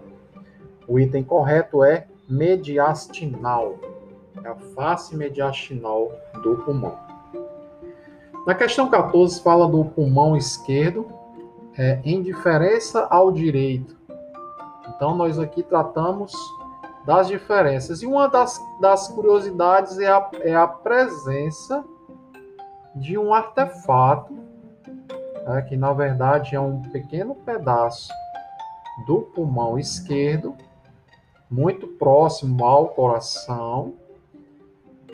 o 0.88 1.00
item 1.00 1.24
correto 1.24 1.84
é 1.84 2.08
mediastinal. 2.28 3.76
É 4.44 4.48
a 4.48 4.56
face 4.56 5.16
mediastinal 5.16 6.12
do 6.42 6.56
pulmão. 6.58 6.98
Na 8.48 8.56
questão 8.56 8.90
14, 8.90 9.44
fala 9.44 9.68
do 9.68 9.86
pulmão 9.86 10.36
esquerdo 10.36 11.08
é, 11.78 12.00
em 12.04 12.24
diferença 12.24 13.06
ao 13.12 13.32
direito. 13.32 13.96
Então, 14.90 15.16
nós 15.16 15.38
aqui 15.38 15.62
tratamos 15.62 16.34
das 17.06 17.28
diferenças. 17.28 18.02
E 18.02 18.06
uma 18.06 18.28
das, 18.28 18.60
das 18.80 19.08
curiosidades 19.08 20.00
é 20.00 20.08
a, 20.08 20.30
é 20.42 20.56
a 20.56 20.68
presença 20.68 21.84
de 22.96 23.18
um 23.18 23.34
artefato, 23.34 24.34
né, 25.46 25.62
que 25.64 25.76
na 25.76 25.94
verdade 25.94 26.56
é 26.56 26.60
um 26.60 26.82
pequeno 26.84 27.36
pedaço 27.36 28.12
do 29.06 29.22
pulmão 29.22 29.78
esquerdo, 29.78 30.56
muito 31.50 31.88
próximo 31.88 32.66
ao 32.66 32.90
coração, 32.90 33.94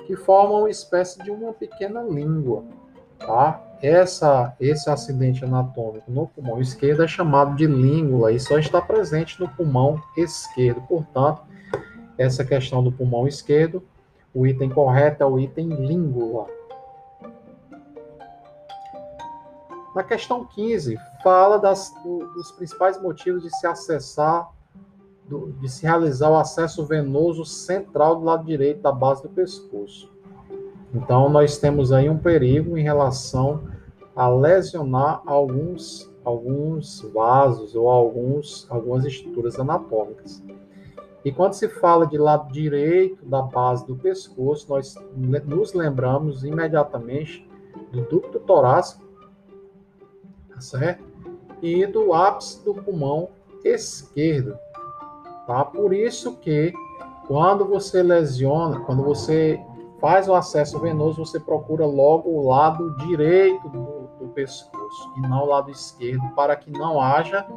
que 0.05 0.15
forma 0.15 0.59
uma 0.59 0.69
espécie 0.69 1.21
de 1.23 1.31
uma 1.31 1.51
pequena 1.51 2.01
língua. 2.01 2.63
Tá? 3.19 3.61
essa, 3.81 4.55
esse 4.59 4.89
acidente 4.89 5.43
anatômico 5.43 6.11
no 6.11 6.27
pulmão 6.27 6.61
esquerdo 6.61 7.03
é 7.03 7.07
chamado 7.07 7.55
de 7.55 7.65
língula 7.65 8.31
e 8.31 8.39
só 8.39 8.59
está 8.59 8.79
presente 8.79 9.39
no 9.39 9.49
pulmão 9.49 10.01
esquerdo. 10.15 10.81
Portanto, 10.81 11.41
essa 12.21 12.45
questão 12.45 12.83
do 12.83 12.91
pulmão 12.91 13.27
esquerdo, 13.27 13.83
o 14.33 14.47
item 14.47 14.69
correto 14.69 15.23
é 15.23 15.25
o 15.25 15.39
item 15.39 15.67
língula. 15.69 16.47
Na 19.93 20.03
questão 20.03 20.45
15, 20.45 20.97
fala 21.21 21.57
das, 21.57 21.93
do, 22.01 22.19
dos 22.33 22.51
principais 22.51 23.01
motivos 23.01 23.43
de 23.43 23.49
se 23.49 23.67
acessar, 23.67 24.49
de 25.59 25.69
se 25.69 25.83
realizar 25.83 26.29
o 26.29 26.37
acesso 26.37 26.85
venoso 26.85 27.43
central 27.43 28.15
do 28.15 28.23
lado 28.23 28.45
direito 28.45 28.81
da 28.81 28.91
base 28.91 29.21
do 29.23 29.29
pescoço. 29.29 30.09
Então, 30.93 31.29
nós 31.29 31.57
temos 31.57 31.91
aí 31.91 32.09
um 32.09 32.17
perigo 32.17 32.77
em 32.77 32.83
relação 32.83 33.63
a 34.15 34.29
lesionar 34.29 35.21
alguns, 35.25 36.09
alguns 36.23 37.01
vasos 37.13 37.75
ou 37.75 37.89
alguns, 37.89 38.67
algumas 38.69 39.05
estruturas 39.05 39.59
anatômicas. 39.59 40.41
E 41.23 41.31
quando 41.31 41.53
se 41.53 41.69
fala 41.69 42.07
de 42.07 42.17
lado 42.17 42.51
direito 42.51 43.23
da 43.25 43.41
base 43.41 43.85
do 43.85 43.95
pescoço, 43.95 44.67
nós 44.69 44.95
nos 45.45 45.73
lembramos 45.73 46.43
imediatamente 46.43 47.47
do 47.91 48.01
ducto 48.01 48.39
torácico, 48.39 49.03
tá 50.49 50.59
certo? 50.59 51.03
E 51.61 51.85
do 51.85 52.13
ápice 52.13 52.63
do 52.65 52.73
pulmão 52.73 53.29
esquerdo, 53.63 54.57
tá? 55.45 55.63
Por 55.63 55.93
isso 55.93 56.35
que 56.37 56.73
quando 57.27 57.65
você 57.65 58.01
lesiona, 58.01 58.79
quando 58.79 59.03
você 59.03 59.59
faz 59.99 60.27
o 60.27 60.33
acesso 60.33 60.79
venoso, 60.79 61.23
você 61.23 61.39
procura 61.39 61.85
logo 61.85 62.29
o 62.29 62.47
lado 62.47 62.95
direito 62.97 63.69
do, 63.69 64.09
do 64.19 64.27
pescoço 64.33 65.13
e 65.17 65.21
não 65.21 65.43
o 65.43 65.45
lado 65.45 65.69
esquerdo, 65.69 66.27
para 66.35 66.55
que 66.55 66.71
não 66.71 66.99
haja 66.99 67.47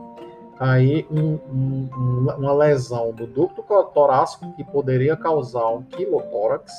aí 0.58 1.06
um, 1.10 1.38
um, 1.48 2.28
uma 2.38 2.52
lesão 2.52 3.12
do 3.12 3.26
ducto 3.26 3.62
torácico 3.92 4.52
que 4.54 4.64
poderia 4.64 5.16
causar 5.16 5.68
um 5.70 5.82
quilotórax, 5.82 6.72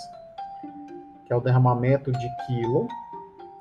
que 1.26 1.34
é 1.34 1.36
o 1.36 1.42
derramamento 1.42 2.12
de 2.12 2.30
quilo 2.46 2.88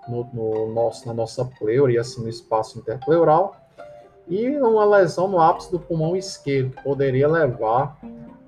no, 0.08 0.24
no 0.32 0.72
nosso, 0.72 1.06
na 1.06 1.14
nossa 1.14 1.44
pleura 1.44 1.92
e 1.92 1.98
assim 1.98 2.22
no 2.22 2.28
espaço 2.28 2.78
interpleural, 2.78 3.56
e 4.28 4.56
uma 4.58 4.84
lesão 4.84 5.28
no 5.28 5.40
ápice 5.40 5.70
do 5.70 5.78
pulmão 5.78 6.16
esquerdo, 6.16 6.76
que 6.76 6.82
poderia 6.82 7.28
levar 7.28 7.98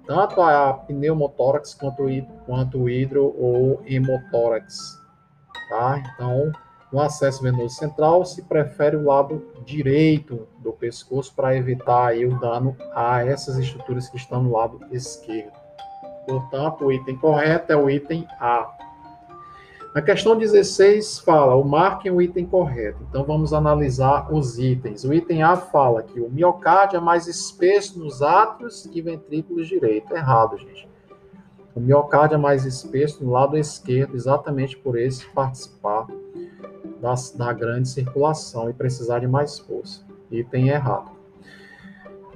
tanto 0.06 0.40
a 0.40 0.72
pneumotórax 0.72 1.74
quanto, 1.74 2.04
quanto 2.46 2.78
o 2.78 2.88
hidro 2.88 3.34
ou 3.38 3.82
hemotórax. 3.84 5.02
Tá? 5.68 6.02
Então, 6.14 6.52
no 6.92 7.00
acesso 7.00 7.42
venoso 7.42 7.74
central, 7.74 8.24
se 8.24 8.42
prefere 8.42 8.96
o 8.96 9.04
lado 9.04 9.42
direito 9.64 10.46
do 10.58 10.72
pescoço 10.72 11.34
para 11.34 11.56
evitar 11.56 12.08
aí 12.08 12.24
o 12.24 12.38
dano 12.38 12.76
a 12.94 13.24
essas 13.24 13.58
estruturas 13.58 14.08
que 14.08 14.16
estão 14.16 14.42
no 14.42 14.52
lado 14.52 14.80
esquerdo. 14.92 15.52
Portanto, 16.26 16.84
o 16.84 16.92
item 16.92 17.16
correto 17.16 17.72
é 17.72 17.76
o 17.76 17.90
item 17.90 18.26
A. 18.40 18.72
Na 19.94 20.02
questão 20.02 20.36
16 20.36 21.20
fala, 21.20 21.54
o 21.54 21.64
marquem 21.64 22.12
o 22.12 22.20
item 22.20 22.44
correto. 22.44 22.98
Então 23.08 23.24
vamos 23.24 23.54
analisar 23.54 24.32
os 24.32 24.58
itens. 24.58 25.04
O 25.04 25.14
item 25.14 25.42
A 25.42 25.56
fala 25.56 26.02
que 26.02 26.20
o 26.20 26.28
miocárdio 26.28 26.98
é 26.98 27.00
mais 27.00 27.26
espesso 27.26 27.98
nos 27.98 28.20
átrios 28.20 28.84
e 28.92 29.00
ventrículos 29.00 29.66
direito. 29.66 30.14
Errado, 30.14 30.58
gente. 30.58 30.86
O 31.74 31.80
miocárdio 31.80 32.34
é 32.34 32.38
mais 32.38 32.64
espesso 32.64 33.24
no 33.24 33.30
lado 33.30 33.56
esquerdo, 33.56 34.14
exatamente 34.14 34.76
por 34.76 34.98
esse 34.98 35.26
participar 35.30 36.06
das, 37.00 37.30
da 37.30 37.52
grande 37.52 37.88
circulação 37.88 38.70
e 38.70 38.72
precisar 38.72 39.20
de 39.20 39.26
mais 39.26 39.58
força. 39.58 40.04
Item 40.30 40.68
errado. 40.68 41.10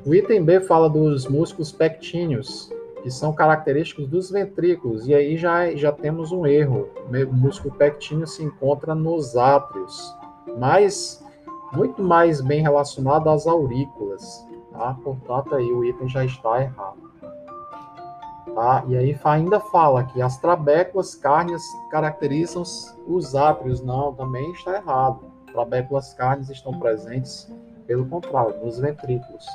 O 0.05 0.15
item 0.15 0.43
B 0.43 0.61
fala 0.61 0.89
dos 0.89 1.27
músculos 1.27 1.73
pectíneos, 1.73 2.73
que 3.03 3.11
são 3.11 3.33
característicos 3.33 4.07
dos 4.07 4.31
ventrículos, 4.31 5.07
e 5.07 5.15
aí 5.15 5.37
já, 5.37 5.75
já 5.75 5.93
temos 5.93 6.33
um 6.33 6.47
erro. 6.47 6.89
O 7.09 7.35
músculo 7.35 7.75
pectíneo 7.75 8.27
se 8.27 8.43
encontra 8.43 8.95
nos 8.95 9.37
átrios, 9.37 10.15
mas 10.59 11.25
muito 11.73 12.03
mais 12.03 12.41
bem 12.41 12.63
relacionado 12.63 13.29
às 13.29 13.47
aurículas, 13.47 14.47
tá? 14.73 14.97
Portanto, 15.03 15.55
aí 15.55 15.71
o 15.71 15.85
item 15.85 16.09
já 16.09 16.25
está 16.25 16.63
errado. 16.63 17.10
Tá? 18.55 18.85
E 18.89 18.97
aí 18.97 19.19
ainda 19.25 19.61
fala 19.61 20.05
que 20.05 20.21
as 20.21 20.39
trabéculas 20.39 21.15
cárneas 21.15 21.63
caracterizam 21.91 22.63
os 23.07 23.35
átrios. 23.35 23.81
Não, 23.83 24.13
também 24.15 24.51
está 24.53 24.77
errado. 24.77 25.21
Trabéculas 25.53 26.15
cárneas 26.15 26.51
estão 26.51 26.79
presentes, 26.79 27.51
pelo 27.87 28.07
contrário, 28.07 28.65
nos 28.65 28.79
ventrículos. 28.79 29.47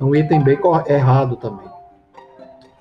O 0.00 0.16
item 0.16 0.42
B 0.42 0.58
errado 0.88 1.36
também. 1.36 1.70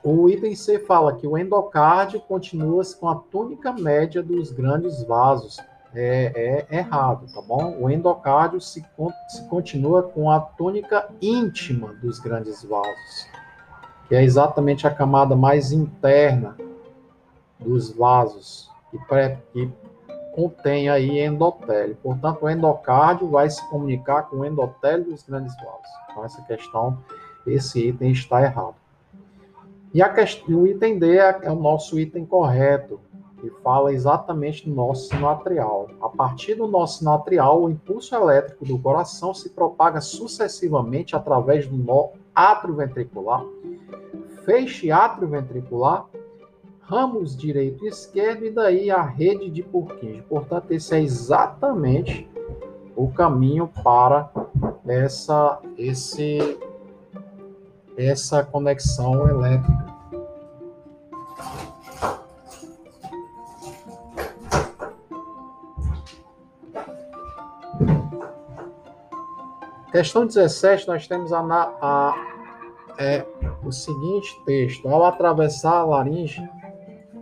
O 0.03 0.27
item 0.27 0.55
C 0.55 0.79
fala 0.79 1.15
que 1.15 1.27
o 1.27 1.37
endocárdio 1.37 2.19
continua 2.21 2.81
com 2.99 3.07
a 3.07 3.15
túnica 3.15 3.71
média 3.71 4.23
dos 4.23 4.51
grandes 4.51 5.03
vasos. 5.03 5.57
É, 5.93 6.65
é 6.71 6.77
errado, 6.77 7.27
tá 7.31 7.41
bom? 7.41 7.77
O 7.79 7.89
endocárdio 7.89 8.59
se, 8.59 8.83
se 9.27 9.47
continua 9.49 10.01
com 10.01 10.31
a 10.31 10.39
túnica 10.39 11.07
íntima 11.21 11.93
dos 12.01 12.17
grandes 12.17 12.63
vasos, 12.63 13.27
que 14.11 14.15
é 14.17 14.21
exatamente 14.25 14.85
a 14.85 14.91
camada 14.91 15.37
mais 15.37 15.71
interna 15.71 16.57
dos 17.57 17.95
vasos, 17.95 18.69
que, 18.89 18.97
pré, 19.05 19.39
que 19.53 19.71
contém 20.35 20.89
aí 20.89 21.21
endotélio. 21.21 21.95
Portanto, 22.03 22.43
o 22.43 22.49
endocárdio 22.49 23.29
vai 23.29 23.49
se 23.49 23.65
comunicar 23.69 24.23
com 24.23 24.39
o 24.39 24.45
endotélio 24.45 25.05
dos 25.05 25.23
grandes 25.23 25.55
vasos. 25.55 25.89
Então, 26.11 26.25
essa 26.25 26.41
questão, 26.41 26.97
esse 27.47 27.87
item 27.87 28.11
está 28.11 28.43
errado. 28.43 28.75
E 29.93 30.01
a 30.01 30.09
questão, 30.09 30.59
o 30.59 30.67
item 30.67 30.99
D 30.99 31.17
é, 31.17 31.39
é 31.43 31.49
o 31.49 31.55
nosso 31.55 31.97
item 31.97 32.25
correto, 32.25 32.99
que 33.39 33.49
fala 33.63 33.93
exatamente 33.93 34.69
do 34.69 34.75
nosso 34.75 35.07
sino 35.07 35.29
atrial. 35.29 35.87
A 36.01 36.09
partir 36.09 36.55
do 36.55 36.67
nosso 36.67 36.97
sino 36.97 37.13
atrial, 37.13 37.63
o 37.63 37.69
impulso 37.69 38.13
elétrico 38.13 38.65
do 38.65 38.77
coração 38.77 39.33
se 39.33 39.49
propaga 39.51 40.01
sucessivamente 40.01 41.15
através 41.15 41.65
do 41.65 41.77
nó 41.77 42.09
atrioventricular, 42.35 43.45
feixe 44.45 44.91
atrioventricular, 44.91 46.07
ramos 46.81 47.35
direito 47.37 47.85
e 47.85 47.89
esquerdo, 47.89 48.45
e 48.45 48.51
daí 48.51 48.91
a 48.91 49.01
rede 49.01 49.49
de 49.49 49.63
Purkinje. 49.63 50.23
Portanto, 50.27 50.71
esse 50.71 50.95
é 50.95 51.01
exatamente 51.01 52.29
o 52.95 53.09
caminho 53.09 53.67
para 53.83 54.29
essa, 54.85 55.59
esse 55.77 56.57
essa 57.97 58.43
conexão 58.43 59.27
elétrica. 59.27 59.90
Questão 69.91 70.25
17, 70.25 70.87
nós 70.87 71.05
temos 71.05 71.33
a, 71.33 71.41
a 71.81 72.15
é, 72.97 73.25
o 73.63 73.71
seguinte 73.71 74.41
texto: 74.45 74.87
ao 74.87 75.05
atravessar 75.05 75.79
a 75.79 75.83
laringe, 75.83 76.47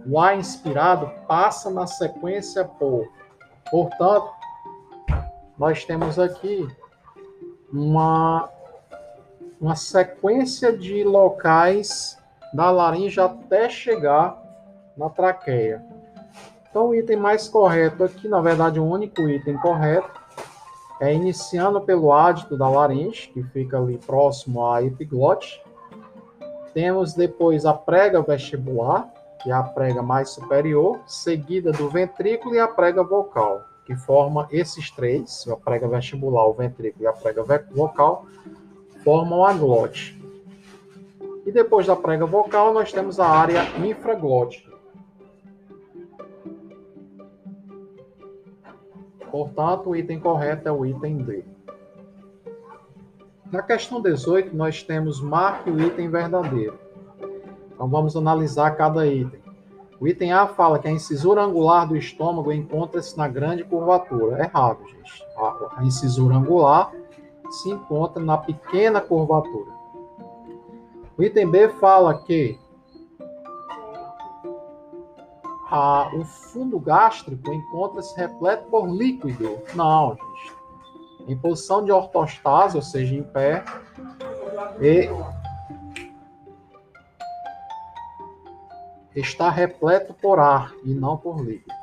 o 0.05 0.19
ar 0.19 0.38
inspirado 0.38 1.12
passa 1.27 1.69
na 1.71 1.88
sequência 1.88 2.63
por. 2.63 3.08
Portanto, 3.71 4.29
nós 5.58 5.84
temos 5.84 6.19
aqui 6.19 6.67
uma 7.71 8.49
uma 9.60 9.75
sequência 9.75 10.71
de 10.71 11.03
locais 11.03 12.17
da 12.53 12.71
laringe 12.71 13.19
até 13.19 13.67
chegar 13.67 14.41
na 14.95 15.10
traqueia. 15.10 15.84
Então, 16.69 16.89
o 16.89 16.95
item 16.95 17.17
mais 17.17 17.47
correto 17.49 18.03
aqui, 18.03 18.27
na 18.27 18.39
verdade, 18.39 18.79
o 18.79 18.86
único 18.86 19.27
item 19.27 19.58
correto, 19.58 20.10
é 20.99 21.13
iniciando 21.13 21.79
pelo 21.81 22.12
ádito 22.12 22.57
da 22.57 22.67
laringe, 22.69 23.29
que 23.33 23.41
fica 23.43 23.77
ali 23.77 23.97
próximo 23.97 24.65
à 24.65 24.83
epiglote. 24.83 25.62
Temos 26.73 27.13
depois 27.13 27.65
a 27.65 27.73
prega 27.73 28.21
vestibular, 28.21 29.09
que 29.41 29.49
é 29.49 29.53
a 29.53 29.63
prega 29.63 30.01
mais 30.01 30.29
superior, 30.29 30.99
seguida 31.07 31.71
do 31.71 31.89
ventrículo 31.89 32.53
e 32.53 32.59
a 32.59 32.67
prega 32.67 33.03
vocal, 33.03 33.62
que 33.85 33.95
forma 33.95 34.47
esses 34.51 34.91
três, 34.91 35.47
a 35.47 35.55
prega 35.55 35.88
vestibular, 35.88 36.45
o 36.45 36.53
ventrículo 36.53 37.05
e 37.05 37.07
a 37.07 37.13
prega 37.13 37.43
vocal, 37.71 38.25
formam 39.03 39.45
a 39.45 39.53
glote. 39.53 40.19
E 41.45 41.51
depois 41.51 41.88
da 41.88 41.95
prega 41.95 42.25
vocal, 42.25 42.73
nós 42.73 42.91
temos 42.91 43.19
a 43.19 43.27
área 43.27 43.63
infraglótica. 43.79 44.68
Portanto, 49.31 49.89
o 49.89 49.95
item 49.95 50.19
correto 50.19 50.67
é 50.67 50.71
o 50.71 50.85
item 50.85 51.17
D. 51.17 51.43
Na 53.51 53.61
questão 53.61 54.01
18, 54.01 54.55
nós 54.55 54.83
temos 54.83 55.21
marque 55.21 55.69
o 55.69 55.81
item 55.81 56.09
verdadeiro. 56.09 56.77
Então, 57.73 57.87
vamos 57.87 58.15
analisar 58.15 58.71
cada 58.71 59.07
item. 59.07 59.41
O 59.99 60.07
item 60.07 60.31
A 60.31 60.47
fala 60.47 60.79
que 60.79 60.87
a 60.87 60.91
incisura 60.91 61.43
angular 61.43 61.87
do 61.87 61.97
estômago 61.97 62.51
encontra-se 62.51 63.17
na 63.17 63.27
grande 63.27 63.63
curvatura. 63.63 64.39
Errado, 64.39 64.79
gente. 64.87 65.23
A 65.75 65.83
incisura 65.83 66.35
angular 66.35 66.91
se 67.49 67.69
encontra 67.69 68.23
na 68.23 68.37
pequena 68.37 69.01
curvatura. 69.01 69.71
O 71.17 71.23
item 71.23 71.49
B 71.49 71.69
fala 71.69 72.17
que 72.23 72.57
a, 75.69 76.10
o 76.15 76.25
fundo 76.25 76.79
gástrico 76.79 77.53
encontra-se 77.53 78.15
repleto 78.17 78.69
por 78.69 78.88
líquido. 78.88 79.62
Não, 79.75 80.15
gente. 80.15 80.60
Em 81.27 81.38
posição 81.38 81.84
de 81.84 81.91
ortostase, 81.91 82.75
ou 82.75 82.82
seja, 82.82 83.13
em 83.13 83.23
pé, 83.23 83.63
e 84.79 85.10
está 89.15 89.49
repleto 89.49 90.13
por 90.13 90.39
ar 90.39 90.73
e 90.84 90.93
não 90.93 91.17
por 91.17 91.39
líquido. 91.43 91.77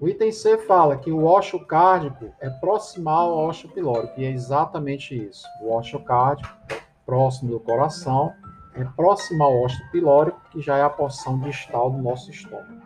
O 0.00 0.08
item 0.08 0.30
C 0.30 0.58
fala 0.58 0.96
que 0.96 1.10
o 1.10 1.24
ósseo 1.24 1.64
cárdico 1.66 2.32
é 2.40 2.48
proximal 2.48 3.30
ao 3.30 3.48
ósseo 3.48 3.68
pilórico, 3.68 4.14
e 4.20 4.24
é 4.24 4.30
exatamente 4.30 5.14
isso. 5.14 5.44
O 5.62 5.72
ósseo 5.72 6.02
cárdico, 6.04 6.56
próximo 7.04 7.50
do 7.50 7.60
coração, 7.60 8.32
é 8.78 8.84
próximo 8.96 9.42
ao 9.42 9.62
ósseo 9.62 9.84
pilórico, 9.90 10.40
que 10.50 10.60
já 10.60 10.76
é 10.76 10.82
a 10.82 10.90
porção 10.90 11.38
distal 11.40 11.90
do 11.90 11.98
nosso 11.98 12.30
estômago. 12.30 12.78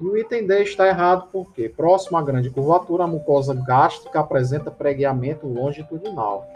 E 0.00 0.04
o 0.04 0.16
item 0.16 0.46
D 0.46 0.62
está 0.62 0.86
errado 0.86 1.28
porque, 1.30 1.68
próximo 1.68 2.16
à 2.16 2.22
grande 2.22 2.50
curvatura, 2.50 3.04
a 3.04 3.06
mucosa 3.06 3.54
gástrica 3.54 4.20
apresenta 4.20 4.70
pregueamento 4.70 5.46
longitudinal. 5.46 6.46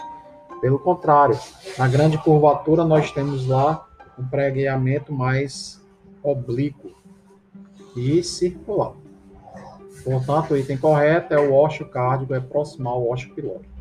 Pelo 0.60 0.78
contrário, 0.78 1.38
na 1.78 1.86
grande 1.88 2.16
curvatura 2.16 2.84
nós 2.84 3.10
temos 3.10 3.46
lá 3.46 3.86
um 4.18 4.26
pregueamento 4.26 5.12
mais 5.12 5.82
oblíquo 6.22 6.90
e 7.96 8.22
circular. 8.22 8.92
Portanto, 10.02 10.52
o 10.52 10.56
item 10.56 10.76
correto 10.76 11.34
é 11.34 11.38
o 11.38 11.54
ósseo 11.54 11.86
cárdico, 11.86 12.34
é 12.34 12.40
proximal 12.40 12.94
ao 12.94 13.10
ósseo 13.10 13.34
pilórico. 13.34 13.73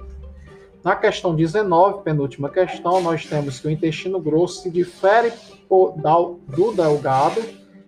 Na 0.83 0.97
questão 0.97 1.33
19, 1.33 2.03
penúltima 2.03 2.49
questão, 2.49 3.01
nós 3.01 3.25
temos 3.25 3.57
que 3.57 3.67
o 3.67 3.71
intestino 3.71 4.19
grosso 4.19 4.63
se 4.63 4.69
difere 4.69 5.31
do 5.69 6.73
delgado 6.75 7.41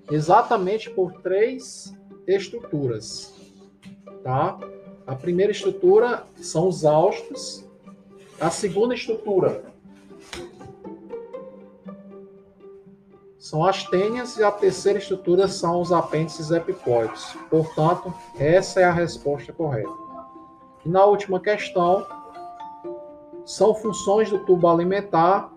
exatamente 0.09 0.89
por 0.89 1.11
três 1.21 1.93
estruturas. 2.25 3.33
Tá? 4.23 4.57
A 5.05 5.13
primeira 5.13 5.51
estrutura 5.51 6.23
são 6.37 6.69
os 6.69 6.85
austos, 6.85 7.67
a 8.39 8.49
segunda 8.49 8.95
estrutura 8.95 9.65
são 13.37 13.63
as 13.65 13.83
tênias 13.83 14.37
e 14.37 14.43
a 14.43 14.51
terceira 14.51 14.99
estrutura 14.99 15.49
são 15.49 15.81
os 15.81 15.91
apêndices 15.91 16.49
epipóicos. 16.49 17.35
Portanto, 17.49 18.13
essa 18.39 18.79
é 18.79 18.85
a 18.85 18.91
resposta 18.91 19.51
correta. 19.51 19.91
E 20.85 20.89
na 20.89 21.03
última 21.03 21.39
questão, 21.39 22.07
são 23.45 23.75
funções 23.75 24.29
do 24.29 24.39
tubo 24.39 24.67
alimentar. 24.67 25.51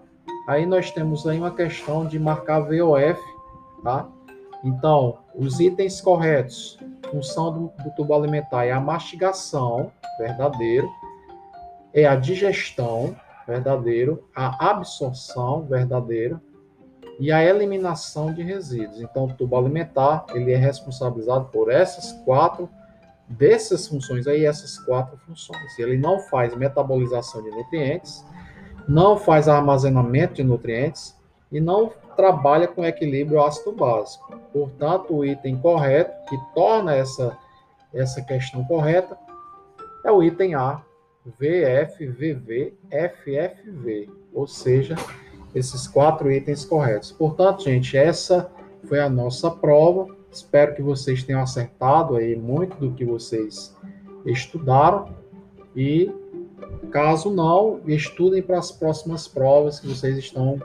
Aí 0.46 0.66
nós 0.66 0.90
temos 0.90 1.26
aí 1.26 1.38
uma 1.38 1.50
questão 1.50 2.06
de 2.06 2.18
marcar 2.18 2.60
VOF, 2.60 3.20
tá? 3.82 4.06
Então, 4.64 5.18
os 5.34 5.60
itens 5.60 6.00
corretos, 6.00 6.78
função 7.10 7.52
do, 7.52 7.82
do 7.82 7.90
tubo 7.96 8.14
alimentar 8.14 8.64
é 8.64 8.72
a 8.72 8.80
mastigação, 8.80 9.92
verdadeiro, 10.18 10.88
é 11.94 12.06
a 12.06 12.16
digestão, 12.16 13.16
verdadeiro, 13.46 14.24
a 14.34 14.70
absorção, 14.70 15.62
verdadeiro, 15.62 16.40
e 17.20 17.32
a 17.32 17.42
eliminação 17.42 18.32
de 18.32 18.42
resíduos. 18.42 19.00
Então, 19.00 19.24
o 19.24 19.34
tubo 19.34 19.56
alimentar 19.56 20.24
ele 20.34 20.52
é 20.52 20.56
responsabilizado 20.56 21.46
por 21.46 21.70
essas 21.70 22.12
quatro 22.24 22.68
dessas 23.28 23.86
funções 23.86 24.26
aí, 24.26 24.44
essas 24.44 24.78
quatro 24.78 25.18
funções. 25.26 25.78
Ele 25.78 25.96
não 25.96 26.20
faz 26.20 26.56
metabolização 26.56 27.42
de 27.42 27.50
nutrientes, 27.50 28.24
não 28.88 29.16
faz 29.16 29.48
armazenamento 29.48 30.34
de 30.34 30.44
nutrientes 30.44 31.14
e 31.52 31.60
não 31.60 31.92
trabalha 32.16 32.66
com 32.66 32.84
equilíbrio 32.84 33.42
ácido 33.42 33.72
básico. 33.72 34.38
Portanto, 34.52 35.14
o 35.14 35.24
item 35.24 35.56
correto 35.58 36.12
que 36.28 36.36
torna 36.54 36.94
essa 36.94 37.36
essa 37.92 38.20
questão 38.22 38.64
correta 38.64 39.16
é 40.04 40.12
o 40.12 40.22
item 40.22 40.54
A, 40.54 40.82
VFVV, 41.38 42.74
FFV, 42.90 44.10
ou 44.32 44.46
seja, 44.46 44.96
esses 45.54 45.86
quatro 45.86 46.30
itens 46.30 46.64
corretos. 46.64 47.12
Portanto, 47.12 47.64
gente, 47.64 47.96
essa 47.96 48.50
foi 48.86 49.00
a 49.00 49.08
nossa 49.08 49.50
prova. 49.50 50.16
Espero 50.30 50.74
que 50.74 50.82
vocês 50.82 51.22
tenham 51.22 51.40
acertado 51.40 52.16
aí 52.16 52.36
muito 52.36 52.76
do 52.76 52.92
que 52.92 53.04
vocês 53.04 53.74
estudaram 54.24 55.08
e 55.74 56.10
caso 56.90 57.30
não, 57.30 57.80
estudem 57.86 58.42
para 58.42 58.58
as 58.58 58.70
próximas 58.70 59.28
provas 59.28 59.80
que 59.80 59.86
vocês 59.86 60.16
estão 60.18 60.60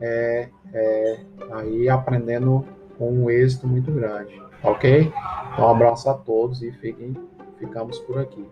é, 0.00 0.48
é, 0.72 1.20
aí 1.52 1.88
aprendendo 1.88 2.64
com 2.98 3.10
um 3.10 3.30
êxito 3.30 3.66
muito 3.66 3.90
grande, 3.90 4.40
ok? 4.62 5.12
Então, 5.52 5.66
um 5.66 5.70
abraço 5.70 6.08
a 6.08 6.14
todos 6.14 6.62
e 6.62 6.70
fiquem, 6.72 7.16
ficamos 7.58 7.98
por 8.00 8.18
aqui. 8.18 8.44